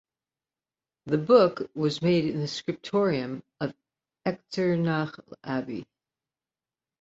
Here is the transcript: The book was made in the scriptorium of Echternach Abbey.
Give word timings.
The 1.05 1.19
book 1.19 1.69
was 1.75 2.01
made 2.01 2.25
in 2.25 2.39
the 2.39 2.47
scriptorium 2.47 3.43
of 3.59 3.75
Echternach 4.27 5.19
Abbey. 5.43 5.85